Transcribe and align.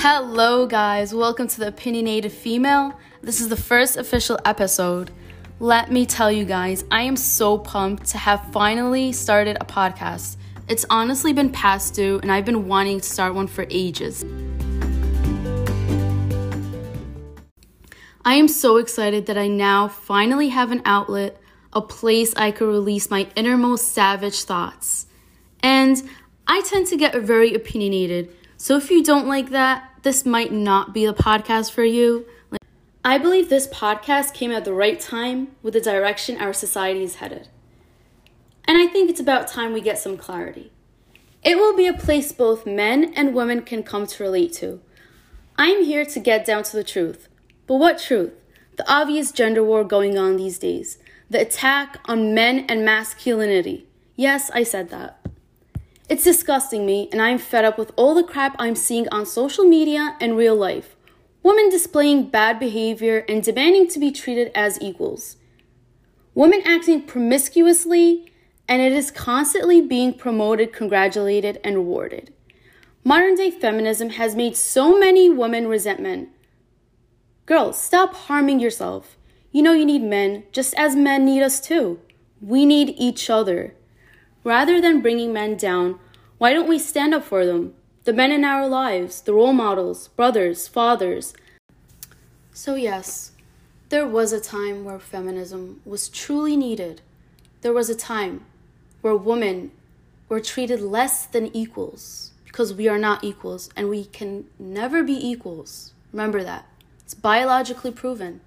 Hello, 0.00 0.64
guys. 0.64 1.12
Welcome 1.12 1.48
to 1.48 1.58
the 1.58 1.66
Opinionated 1.66 2.30
Female. 2.30 2.96
This 3.20 3.40
is 3.40 3.48
the 3.48 3.56
first 3.56 3.96
official 3.96 4.38
episode. 4.44 5.10
Let 5.58 5.90
me 5.90 6.06
tell 6.06 6.30
you 6.30 6.44
guys, 6.44 6.84
I 6.88 7.02
am 7.02 7.16
so 7.16 7.58
pumped 7.58 8.06
to 8.10 8.18
have 8.18 8.52
finally 8.52 9.10
started 9.10 9.56
a 9.60 9.64
podcast. 9.64 10.36
It's 10.68 10.86
honestly 10.88 11.32
been 11.32 11.50
past 11.50 11.94
due, 11.94 12.20
and 12.22 12.30
I've 12.30 12.44
been 12.44 12.68
wanting 12.68 13.00
to 13.00 13.08
start 13.08 13.34
one 13.34 13.48
for 13.48 13.66
ages. 13.70 14.24
I 18.24 18.34
am 18.34 18.46
so 18.46 18.76
excited 18.76 19.26
that 19.26 19.36
I 19.36 19.48
now 19.48 19.88
finally 19.88 20.50
have 20.50 20.70
an 20.70 20.82
outlet, 20.84 21.40
a 21.72 21.80
place 21.80 22.32
I 22.36 22.52
could 22.52 22.68
release 22.68 23.10
my 23.10 23.26
innermost 23.34 23.88
savage 23.88 24.44
thoughts. 24.44 25.06
And 25.60 26.00
I 26.46 26.62
tend 26.62 26.86
to 26.86 26.96
get 26.96 27.20
very 27.20 27.52
opinionated, 27.52 28.32
so 28.60 28.76
if 28.76 28.90
you 28.90 29.04
don't 29.04 29.28
like 29.28 29.50
that, 29.50 29.88
this 30.02 30.26
might 30.26 30.52
not 30.52 30.92
be 30.92 31.06
the 31.06 31.14
podcast 31.14 31.70
for 31.70 31.84
you. 31.84 32.26
I 33.04 33.16
believe 33.16 33.48
this 33.48 33.68
podcast 33.68 34.34
came 34.34 34.50
at 34.50 34.64
the 34.64 34.72
right 34.72 34.98
time 34.98 35.52
with 35.62 35.74
the 35.74 35.80
direction 35.80 36.36
our 36.36 36.52
society 36.52 37.04
is 37.04 37.14
headed. 37.14 37.48
And 38.64 38.76
I 38.76 38.88
think 38.88 39.08
it's 39.08 39.20
about 39.20 39.46
time 39.46 39.72
we 39.72 39.80
get 39.80 39.98
some 39.98 40.16
clarity. 40.16 40.72
It 41.44 41.56
will 41.56 41.76
be 41.76 41.86
a 41.86 41.94
place 41.94 42.32
both 42.32 42.66
men 42.66 43.14
and 43.14 43.32
women 43.32 43.62
can 43.62 43.84
come 43.84 44.08
to 44.08 44.22
relate 44.24 44.52
to. 44.54 44.80
I 45.56 45.68
am 45.68 45.84
here 45.84 46.04
to 46.04 46.20
get 46.20 46.44
down 46.44 46.64
to 46.64 46.76
the 46.76 46.84
truth. 46.84 47.28
But 47.68 47.76
what 47.76 47.98
truth? 48.00 48.32
The 48.76 48.92
obvious 48.92 49.30
gender 49.30 49.62
war 49.62 49.84
going 49.84 50.18
on 50.18 50.36
these 50.36 50.58
days. 50.58 50.98
The 51.30 51.40
attack 51.40 52.00
on 52.06 52.34
men 52.34 52.66
and 52.68 52.84
masculinity. 52.84 53.86
Yes, 54.16 54.50
I 54.50 54.64
said 54.64 54.90
that. 54.90 55.17
It's 56.08 56.24
disgusting 56.24 56.86
me, 56.86 57.08
and 57.12 57.20
I'm 57.20 57.36
fed 57.36 57.66
up 57.66 57.76
with 57.76 57.92
all 57.96 58.14
the 58.14 58.22
crap 58.22 58.56
I'm 58.58 58.74
seeing 58.74 59.08
on 59.10 59.26
social 59.26 59.64
media 59.64 60.16
and 60.20 60.36
real 60.36 60.56
life 60.56 60.96
women 61.42 61.70
displaying 61.70 62.28
bad 62.28 62.58
behavior 62.58 63.24
and 63.28 63.42
demanding 63.42 63.88
to 63.88 63.98
be 63.98 64.10
treated 64.10 64.50
as 64.54 64.80
equals, 64.82 65.36
women 66.34 66.60
acting 66.66 67.02
promiscuously, 67.02 68.30
and 68.68 68.82
it 68.82 68.92
is 68.92 69.10
constantly 69.10 69.80
being 69.80 70.12
promoted, 70.12 70.72
congratulated, 70.72 71.58
and 71.64 71.76
rewarded. 71.76 72.34
Modern 73.02 73.34
day 73.34 73.50
feminism 73.50 74.10
has 74.10 74.36
made 74.36 74.56
so 74.56 74.98
many 74.98 75.30
women 75.30 75.68
resent 75.68 76.00
men. 76.00 76.28
Girls, 77.46 77.80
stop 77.80 78.14
harming 78.14 78.60
yourself. 78.60 79.16
You 79.50 79.62
know 79.62 79.72
you 79.72 79.86
need 79.86 80.02
men 80.02 80.44
just 80.52 80.74
as 80.74 80.94
men 80.94 81.24
need 81.24 81.42
us 81.42 81.60
too. 81.60 82.00
We 82.42 82.66
need 82.66 82.94
each 82.98 83.30
other. 83.30 83.74
Rather 84.48 84.80
than 84.80 85.02
bringing 85.02 85.32
men 85.32 85.56
down, 85.56 85.98
why 86.38 86.52
don't 86.54 86.68
we 86.68 86.78
stand 86.78 87.12
up 87.14 87.24
for 87.24 87.44
them? 87.44 87.74
the 88.08 88.12
men 88.14 88.32
in 88.32 88.42
our 88.42 88.66
lives, 88.66 89.20
the 89.20 89.34
role 89.34 89.52
models, 89.52 90.08
brothers, 90.08 90.66
fathers. 90.66 91.34
So, 92.54 92.74
yes, 92.74 93.32
there 93.90 94.06
was 94.06 94.32
a 94.32 94.40
time 94.40 94.82
where 94.82 94.98
feminism 94.98 95.82
was 95.84 96.08
truly 96.08 96.56
needed. 96.56 97.02
There 97.60 97.74
was 97.74 97.90
a 97.90 97.94
time 97.94 98.46
where 99.02 99.14
women 99.14 99.72
were 100.26 100.40
treated 100.40 100.80
less 100.80 101.26
than 101.26 101.54
equals 101.54 102.30
because 102.46 102.72
we 102.72 102.88
are 102.88 102.96
not 102.96 103.22
equals 103.22 103.68
and 103.76 103.90
we 103.90 104.06
can 104.06 104.46
never 104.58 105.02
be 105.02 105.18
equals. 105.32 105.92
Remember 106.10 106.42
that. 106.42 106.64
It's 107.00 107.12
biologically 107.12 107.90
proven. 107.90 108.40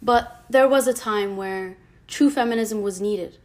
But 0.00 0.44
there 0.48 0.66
was 0.66 0.86
a 0.86 0.94
time 0.94 1.36
where 1.36 1.76
true 2.08 2.30
feminism 2.30 2.80
was 2.80 3.02
needed. 3.02 3.36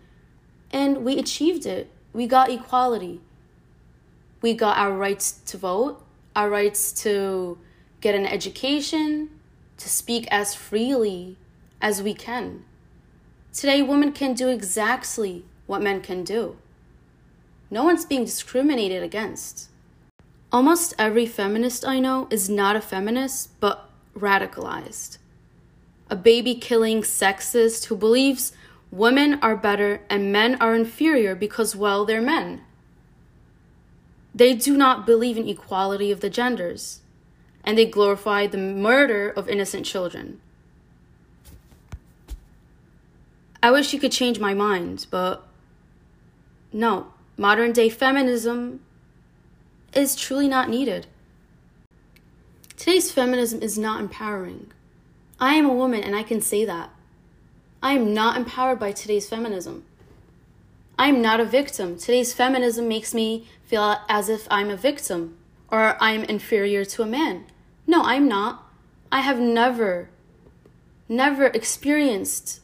And 0.72 1.06
we 1.06 1.20
achieved 1.20 1.66
it. 1.66 1.92
We 2.14 2.28
got 2.28 2.50
equality 2.50 3.22
we 4.42 4.54
got 4.54 4.78
our 4.78 4.92
rights 4.92 5.34
to 5.46 5.58
vote, 5.58 6.04
our 6.36 6.50
rights 6.50 6.92
to 7.04 7.58
get 8.02 8.16
an 8.16 8.26
education, 8.26 9.30
to 9.78 9.88
speak 9.88 10.28
as 10.32 10.56
freely 10.56 11.38
as 11.82 12.02
we 12.02 12.14
can. 12.14 12.66
Today, 13.54 13.82
women 13.82 14.12
can 14.12 14.34
do 14.34 14.48
exactly 14.48 15.46
what 15.68 15.82
men 15.82 16.02
can 16.02 16.24
do. 16.24 16.58
No 17.70 17.84
one's 17.84 18.06
being 18.06 18.26
discriminated 18.26 19.04
against. 19.04 19.70
Almost 20.52 20.94
every 20.98 21.26
feminist 21.26 21.86
I 21.88 22.00
know 22.00 22.28
is 22.30 22.50
not 22.50 22.76
a 22.76 22.82
feminist, 22.82 23.60
but 23.60 23.90
radicalized. 24.18 25.18
A 26.10 26.16
baby 26.16 26.56
killing 26.56 27.02
sexist 27.02 27.86
who 27.86 27.96
believes 27.96 28.52
women 28.92 29.40
are 29.42 29.56
better 29.56 30.02
and 30.10 30.32
men 30.32 30.56
are 30.62 30.76
inferior 30.76 31.34
because, 31.34 31.76
well, 31.76 32.06
they're 32.06 32.22
men. 32.22 32.62
They 34.36 34.54
do 34.54 34.78
not 34.78 35.06
believe 35.06 35.38
in 35.38 35.48
equality 35.48 36.12
of 36.12 36.22
the 36.22 36.30
genders, 36.30 37.02
and 37.64 37.78
they 37.78 37.86
glorify 37.86 38.48
the 38.48 38.58
murder 38.58 39.30
of 39.30 39.50
innocent 39.50 39.86
children. 39.86 40.40
I 43.64 43.72
wish 43.72 43.94
you 43.94 44.00
could 44.00 44.12
change 44.12 44.40
my 44.40 44.54
mind, 44.54 45.06
but 45.12 45.46
no, 46.74 47.08
modern 47.38 47.74
day 47.74 47.90
feminism 47.90 48.80
is 49.94 50.16
truly 50.16 50.48
not 50.48 50.70
needed. 50.70 51.08
Today's 52.78 53.12
feminism 53.12 53.62
is 53.62 53.78
not 53.78 54.00
empowering. 54.00 54.72
I 55.40 55.56
am 55.56 55.66
a 55.66 55.74
woman 55.74 56.04
and 56.04 56.16
I 56.16 56.24
can 56.24 56.42
say 56.42 56.66
that. 56.66 56.90
I 57.82 57.94
am 57.94 58.14
not 58.14 58.38
empowered 58.38 58.80
by 58.80 58.92
today's 58.92 59.28
feminism. 59.28 59.86
I'm 61.00 61.22
not 61.22 61.40
a 61.40 61.46
victim. 61.46 61.98
Today's 61.98 62.32
feminism 62.32 62.88
makes 62.88 63.14
me 63.14 63.48
feel 63.64 63.98
as 64.08 64.30
if 64.30 64.48
I'm 64.52 64.70
a 64.70 64.78
victim 64.78 65.38
or 65.72 65.98
I'm 66.00 66.24
inferior 66.26 66.86
to 66.86 67.02
a 67.02 67.08
man. 67.08 67.46
No, 67.88 68.04
I'm 68.04 68.28
not. 68.28 68.72
I 69.12 69.22
have 69.22 69.40
never, 69.40 70.10
never 71.10 71.48
experienced 71.48 72.62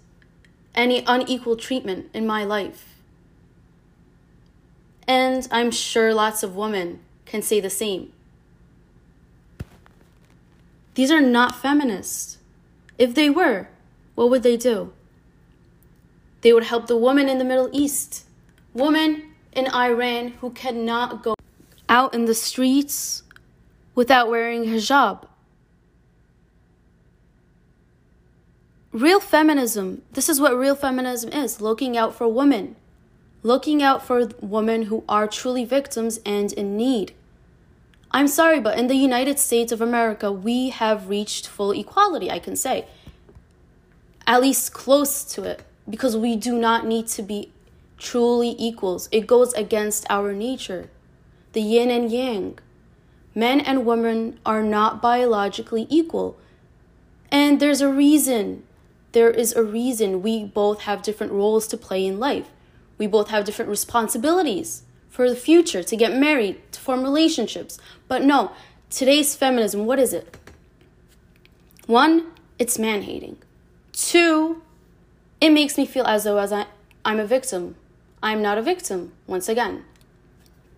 any 0.75 1.03
unequal 1.07 1.55
treatment 1.55 2.09
in 2.13 2.27
my 2.27 2.43
life. 2.43 2.95
And 5.07 5.47
I'm 5.51 5.71
sure 5.71 6.13
lots 6.13 6.43
of 6.43 6.55
women 6.55 6.99
can 7.25 7.41
say 7.41 7.59
the 7.59 7.71
same. 7.71 8.13
These 10.93 11.09
are 11.09 11.21
not 11.21 11.55
feminists. 11.55 12.37
If 12.99 13.15
they 13.15 13.29
were, 13.29 13.69
what 14.13 14.29
would 14.29 14.43
they 14.43 14.57
do? 14.57 14.93
They 16.41 16.53
would 16.53 16.63
help 16.63 16.87
the 16.87 16.97
woman 16.97 17.29
in 17.29 17.37
the 17.37 17.45
Middle 17.45 17.69
East 17.71 18.25
woman 18.73 19.33
in 19.53 19.67
Iran 19.67 20.29
who 20.39 20.51
cannot 20.51 21.23
go 21.23 21.33
out 21.89 22.13
in 22.13 22.25
the 22.25 22.35
streets 22.35 23.23
without 23.95 24.29
wearing 24.29 24.65
hijab. 24.65 25.27
Real 28.91 29.19
feminism, 29.19 30.01
this 30.13 30.29
is 30.29 30.39
what 30.39 30.57
real 30.57 30.75
feminism 30.75 31.31
is 31.31 31.61
looking 31.61 31.97
out 31.97 32.15
for 32.15 32.27
women, 32.27 32.75
looking 33.43 33.83
out 33.83 34.05
for 34.05 34.27
women 34.41 34.83
who 34.83 35.03
are 35.09 35.27
truly 35.27 35.65
victims 35.65 36.19
and 36.25 36.53
in 36.53 36.77
need. 36.77 37.13
I'm 38.11 38.27
sorry, 38.27 38.59
but 38.59 38.79
in 38.79 38.87
the 38.87 38.95
United 38.95 39.37
States 39.37 39.71
of 39.71 39.81
America, 39.81 40.31
we 40.31 40.69
have 40.69 41.09
reached 41.09 41.47
full 41.47 41.71
equality, 41.71 42.31
I 42.31 42.39
can 42.39 42.55
say. 42.55 42.85
At 44.25 44.41
least 44.41 44.73
close 44.73 45.23
to 45.35 45.43
it, 45.43 45.63
because 45.89 46.17
we 46.17 46.35
do 46.35 46.57
not 46.57 46.85
need 46.85 47.07
to 47.07 47.21
be 47.21 47.51
truly 47.97 48.55
equals. 48.57 49.09
It 49.11 49.27
goes 49.27 49.53
against 49.53 50.05
our 50.09 50.33
nature, 50.33 50.89
the 51.53 51.61
yin 51.61 51.89
and 51.89 52.11
yang. 52.11 52.59
Men 53.33 53.59
and 53.59 53.85
women 53.85 54.39
are 54.45 54.63
not 54.63 55.01
biologically 55.01 55.85
equal. 55.89 56.37
And 57.31 57.59
there's 57.59 57.81
a 57.81 57.91
reason. 57.91 58.63
There 59.11 59.29
is 59.29 59.53
a 59.53 59.63
reason 59.63 60.21
we 60.21 60.43
both 60.43 60.81
have 60.81 61.01
different 61.01 61.33
roles 61.33 61.67
to 61.67 61.77
play 61.77 62.05
in 62.05 62.19
life. 62.19 62.49
We 62.97 63.07
both 63.07 63.29
have 63.29 63.45
different 63.45 63.69
responsibilities 63.69 64.83
for 65.09 65.29
the 65.29 65.35
future, 65.35 65.83
to 65.83 65.95
get 65.95 66.15
married, 66.15 66.61
to 66.71 66.79
form 66.79 67.03
relationships. 67.03 67.79
But 68.07 68.23
no, 68.23 68.51
today's 68.89 69.35
feminism, 69.35 69.85
what 69.85 69.99
is 69.99 70.13
it? 70.13 70.37
One, 71.87 72.27
it's 72.59 72.77
man 72.77 73.03
hating. 73.03 73.37
Two, 73.93 74.61
it 75.47 75.51
makes 75.51 75.77
me 75.77 75.85
feel 75.85 76.05
as 76.05 76.25
though 76.25 76.37
as 76.37 76.53
I, 76.53 76.67
I'm 77.03 77.19
a 77.19 77.25
victim 77.25 77.75
I'm 78.21 78.41
not 78.41 78.57
a 78.57 78.61
victim, 78.61 79.13
once 79.27 79.47
again. 79.47 79.85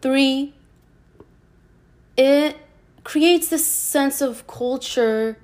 Three, 0.01 0.53
it 2.17 2.57
creates 3.03 3.47
this 3.47 3.65
sense 3.65 4.21
of 4.21 4.45
culture, 4.45 5.37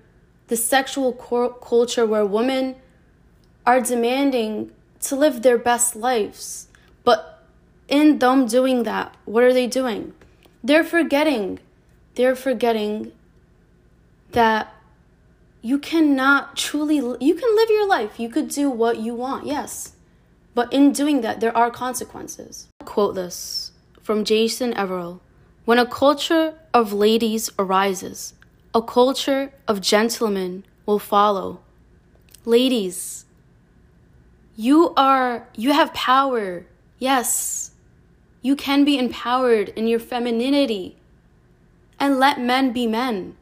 the 0.47 0.57
sexual 0.57 1.13
culture 1.13 2.05
where 2.05 2.25
women 2.25 2.75
are 3.65 3.81
demanding 3.81 4.71
to 5.01 5.15
live 5.15 5.41
their 5.41 5.57
best 5.57 5.95
lives. 5.95 6.67
But 7.03 7.43
in 7.87 8.19
them 8.19 8.45
doing 8.45 8.83
that, 8.83 9.15
what 9.25 9.43
are 9.43 9.53
they 9.53 9.67
doing? 9.67 10.13
They're 10.63 10.83
forgetting. 10.83 11.59
They're 12.15 12.35
forgetting 12.35 13.13
that 14.31 14.73
you 15.65 15.79
cannot 15.79 16.55
truly, 16.55 16.97
you 16.97 17.33
can 17.33 17.55
live 17.55 17.69
your 17.71 17.87
life. 17.87 18.19
You 18.19 18.29
could 18.29 18.49
do 18.49 18.69
what 18.69 18.99
you 18.99 19.15
want, 19.15 19.47
yes. 19.47 19.93
But 20.53 20.71
in 20.71 20.91
doing 20.91 21.21
that, 21.21 21.39
there 21.39 21.57
are 21.57 21.71
consequences. 21.71 22.67
I'll 22.81 22.85
quote 22.85 23.15
this 23.15 23.71
from 23.99 24.23
Jason 24.23 24.75
Evert 24.75 25.21
When 25.65 25.79
a 25.79 25.87
culture 25.87 26.53
of 26.71 26.93
ladies 26.93 27.49
arises, 27.57 28.35
a 28.75 28.81
culture 28.83 29.53
of 29.67 29.81
gentlemen 29.81 30.65
will 30.85 30.99
follow. 30.99 31.61
Ladies, 32.45 33.25
you 34.55 34.93
are, 34.95 35.47
you 35.55 35.73
have 35.73 35.95
power. 35.95 36.67
Yes. 36.99 37.71
You 38.43 38.55
can 38.55 38.85
be 38.85 38.99
empowered 38.99 39.69
in 39.69 39.87
your 39.87 39.99
femininity. 39.99 40.97
And 41.99 42.19
let 42.19 42.39
men 42.39 42.71
be 42.71 42.85
men. 42.85 43.35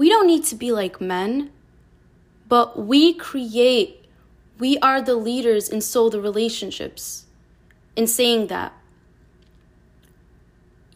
We 0.00 0.08
don't 0.08 0.26
need 0.26 0.44
to 0.44 0.54
be 0.54 0.72
like 0.72 0.98
men, 0.98 1.50
but 2.48 2.86
we 2.86 3.12
create, 3.12 4.06
we 4.58 4.78
are 4.78 5.02
the 5.02 5.14
leaders 5.14 5.68
in 5.68 5.82
soul 5.82 6.08
the 6.08 6.22
relationships. 6.22 7.26
In 7.96 8.06
saying 8.06 8.46
that, 8.46 8.72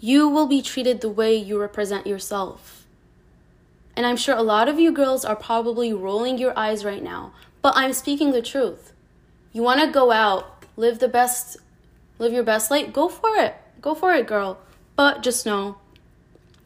you 0.01 0.27
will 0.27 0.47
be 0.47 0.63
treated 0.63 1.03
the 1.03 1.11
way 1.11 1.35
you 1.35 1.61
represent 1.61 2.07
yourself. 2.07 2.87
And 3.95 4.07
I'm 4.07 4.17
sure 4.17 4.37
a 4.39 4.43
lot 4.43 4.71
of 4.71 4.81
you 4.81 4.91
girls 4.91 5.23
are 5.23 5.37
probably 5.37 5.93
rolling 5.93 6.39
your 6.39 6.59
eyes 6.59 6.83
right 6.83 7.03
now, 7.03 7.35
but 7.61 7.75
I'm 7.77 7.93
speaking 7.93 8.33
the 8.33 8.41
truth. 8.41 8.95
You 9.53 9.61
want 9.63 9.83
to 9.83 9.87
go 9.87 10.13
out, 10.13 10.65
live 10.79 11.01
the 11.01 11.09
best, 11.09 11.59
live 12.19 12.33
your 12.33 12.43
best 12.43 12.71
life, 12.71 12.91
go 12.91 13.11
for 13.11 13.37
it. 13.37 13.55
Go 13.83 13.95
for 13.95 14.15
it, 14.15 14.27
girl. 14.27 14.61
But 14.97 15.23
just 15.23 15.45
know 15.45 15.77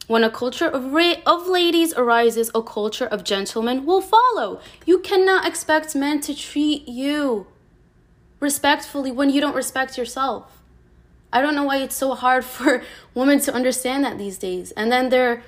when 0.09 0.25
a 0.25 0.31
culture 0.31 0.67
of, 0.67 0.93
ra- 0.93 1.23
of 1.25 1.47
ladies 1.47 1.95
arises, 1.95 2.51
a 2.55 2.63
culture 2.63 3.07
of 3.07 3.23
gentlemen 3.23 3.87
will 3.87 4.01
follow. 4.01 4.61
You 4.85 4.99
cannot 4.99 5.47
expect 5.47 5.95
men 5.95 6.21
to 6.23 6.35
treat 6.35 6.89
you 6.89 7.47
respectfully 8.41 9.13
when 9.13 9.31
you 9.31 9.41
don't 9.41 9.55
respect 9.55 9.97
yourself. 9.97 10.63
I 11.31 11.43
don't 11.43 11.55
know 11.55 11.65
why 11.65 11.77
it's 11.77 11.95
so 11.95 12.15
hard 12.15 12.45
for 12.57 12.83
women 13.15 13.39
to 13.41 13.55
understand 13.55 14.03
that 14.05 14.19
these 14.19 14.39
days. 14.39 14.73
And 14.73 14.91
then 14.91 15.11
they're 15.11 15.43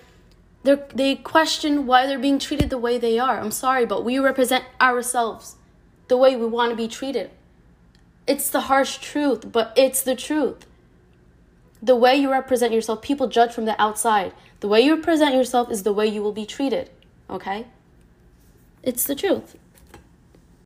they 0.62 0.76
they 0.94 1.14
question 1.16 1.86
why 1.86 2.06
they're 2.06 2.18
being 2.18 2.38
treated 2.38 2.68
the 2.68 2.78
way 2.78 2.98
they 2.98 3.18
are. 3.18 3.40
I'm 3.40 3.50
sorry, 3.50 3.86
but 3.86 4.04
we 4.04 4.18
represent 4.18 4.64
ourselves 4.78 5.56
the 6.08 6.18
way 6.18 6.36
we 6.36 6.44
want 6.44 6.70
to 6.70 6.76
be 6.76 6.86
treated. 6.86 7.30
It's 8.26 8.50
the 8.50 8.62
harsh 8.62 8.98
truth, 8.98 9.50
but 9.50 9.72
it's 9.74 10.02
the 10.02 10.14
truth. 10.14 10.66
The 11.82 11.96
way 11.96 12.16
you 12.16 12.30
represent 12.30 12.72
yourself, 12.72 13.00
people 13.00 13.28
judge 13.28 13.52
from 13.52 13.64
the 13.64 13.80
outside. 13.80 14.32
The 14.60 14.68
way 14.68 14.80
you 14.80 14.96
present 14.98 15.34
yourself 15.34 15.70
is 15.70 15.82
the 15.82 15.92
way 15.92 16.06
you 16.06 16.22
will 16.22 16.32
be 16.32 16.44
treated. 16.44 16.90
Okay? 17.28 17.66
It's 18.82 19.04
the 19.04 19.14
truth. 19.14 19.56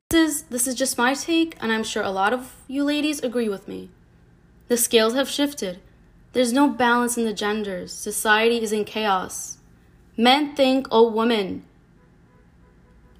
This 0.09 0.29
is 0.29 0.43
this 0.43 0.67
is 0.67 0.75
just 0.75 0.97
my 0.97 1.13
take, 1.13 1.57
and 1.59 1.71
I'm 1.71 1.83
sure 1.83 2.03
a 2.03 2.11
lot 2.11 2.31
of 2.31 2.53
you 2.67 2.83
ladies 2.83 3.23
agree 3.23 3.49
with 3.49 3.67
me. 3.67 3.89
The 4.67 4.77
scales 4.77 5.13
have 5.15 5.29
shifted. 5.29 5.79
There's 6.33 6.53
no 6.53 6.67
balance 6.69 7.17
in 7.17 7.25
the 7.25 7.33
genders. 7.33 7.91
Society 7.91 8.61
is 8.61 8.71
in 8.71 8.85
chaos. 8.85 9.57
Men 10.15 10.55
think 10.55 10.87
"Oh, 10.91 11.09
women 11.09 11.65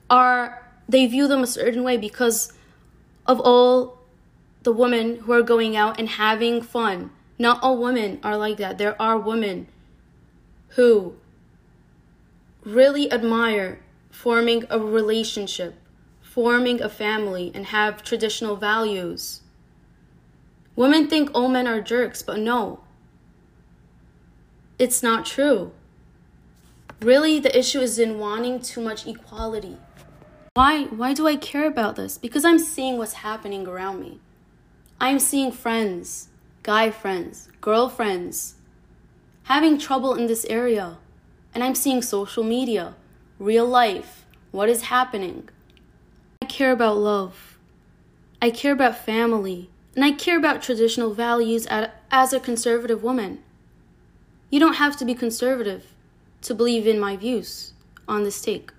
are 0.10 0.70
they 0.88 1.06
view 1.08 1.28
them 1.28 1.42
a 1.42 1.48
certain 1.48 1.84
way 1.84 1.98
because 1.98 2.54
of 3.26 3.40
all 3.40 3.98
the 4.64 4.72
women 4.72 5.18
who 5.18 5.32
are 5.34 5.42
going 5.42 5.76
out 5.76 6.00
and 6.00 6.10
having 6.10 6.62
fun. 6.62 7.12
Not 7.38 7.62
all 7.62 7.78
women 7.78 8.20
are 8.24 8.38
like 8.38 8.58
that. 8.58 8.78
There 8.78 9.00
are 9.02 9.18
women 9.18 9.68
who 10.70 11.16
really 12.64 13.12
admire 13.12 13.80
forming 14.10 14.64
a 14.70 14.80
relationship, 14.80 15.76
forming 16.22 16.82
a 16.82 16.90
family, 16.90 17.52
and 17.54 17.68
have 17.68 18.04
traditional 18.04 18.56
values. 18.56 19.42
Women 20.76 21.08
think 21.08 21.30
all 21.34 21.48
men 21.48 21.68
are 21.68 21.82
jerks, 21.82 22.22
but 22.22 22.40
no. 22.40 22.80
It's 24.78 25.02
not 25.04 25.26
true. 25.26 25.72
Really, 27.02 27.40
the 27.40 27.58
issue 27.58 27.80
is 27.80 28.00
in 28.00 28.20
wanting 28.20 28.62
too 28.62 28.82
much 28.82 29.06
equality. 29.06 29.78
Why 30.54 30.86
why 30.86 31.14
do 31.14 31.28
I 31.28 31.36
care 31.36 31.68
about 31.68 31.98
this? 31.98 32.18
Because 32.18 32.46
I'm 32.46 32.60
seeing 32.60 32.98
what's 32.98 33.14
happening 33.14 33.68
around 33.68 34.00
me. 34.00 34.20
I'm 35.00 35.20
seeing 35.20 35.52
friends, 35.52 36.30
guy 36.66 36.90
friends, 36.90 37.48
girlfriends 37.62 38.56
having 39.44 39.78
trouble 39.78 40.16
in 40.16 40.26
this 40.26 40.44
area. 40.46 40.98
And 41.54 41.64
I'm 41.64 41.76
seeing 41.76 42.02
social 42.02 42.44
media, 42.44 42.96
real 43.38 43.68
life, 43.68 44.26
what 44.50 44.68
is 44.68 44.82
happening. 44.82 45.48
I 46.42 46.48
care 46.48 46.72
about 46.72 46.98
love. 46.98 47.60
I 48.42 48.50
care 48.50 48.74
about 48.74 48.98
family. 48.98 49.70
And 49.96 50.04
I 50.04 50.12
care 50.12 50.40
about 50.40 50.64
traditional 50.64 51.14
values 51.14 51.68
as 51.70 52.34
a 52.34 52.40
conservative 52.40 53.04
woman. 53.04 53.44
You 54.50 54.60
don't 54.60 54.74
have 54.74 54.98
to 54.98 55.06
be 55.06 55.14
conservative 55.14 55.94
to 56.42 56.56
believe 56.56 56.88
in 56.88 57.00
my 57.00 57.16
views 57.16 57.74
on 58.08 58.24
this 58.24 58.42
take. 58.42 58.72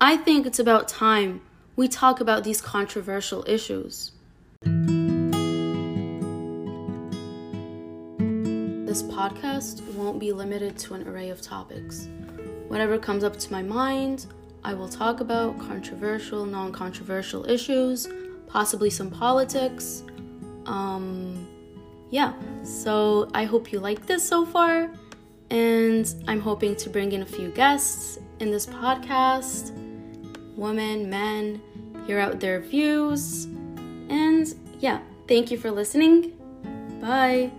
I 0.00 0.16
think 0.16 0.46
it's 0.46 0.58
about 0.58 0.88
time 0.88 1.42
we 1.76 1.86
talk 1.86 2.18
about 2.18 2.44
these 2.44 2.62
controversial 2.62 3.44
issues. 3.46 4.12
This 8.88 9.02
podcast 9.02 9.86
won't 9.96 10.18
be 10.18 10.32
limited 10.32 10.78
to 10.78 10.94
an 10.94 11.06
array 11.06 11.28
of 11.28 11.42
topics. 11.42 12.08
Whatever 12.68 12.96
comes 12.96 13.22
up 13.22 13.38
to 13.38 13.52
my 13.52 13.62
mind, 13.62 14.24
I 14.64 14.72
will 14.72 14.88
talk 14.88 15.20
about 15.20 15.58
controversial, 15.58 16.46
non 16.46 16.72
controversial 16.72 17.44
issues, 17.50 18.08
possibly 18.46 18.88
some 18.88 19.10
politics. 19.10 20.04
Um, 20.64 21.46
yeah, 22.08 22.32
so 22.62 23.30
I 23.34 23.44
hope 23.44 23.72
you 23.72 23.78
like 23.78 24.06
this 24.06 24.26
so 24.26 24.46
far, 24.46 24.90
and 25.50 26.14
I'm 26.26 26.40
hoping 26.40 26.74
to 26.76 26.88
bring 26.88 27.12
in 27.12 27.20
a 27.20 27.26
few 27.26 27.50
guests 27.50 28.18
in 28.40 28.50
this 28.50 28.64
podcast 28.64 29.76
women, 30.56 31.10
men, 31.10 31.60
hear 32.06 32.18
out 32.18 32.40
their 32.40 32.60
views, 32.60 33.44
and 34.08 34.54
yeah, 34.80 35.00
thank 35.28 35.50
you 35.50 35.58
for 35.58 35.70
listening. 35.70 36.32
Bye. 37.02 37.52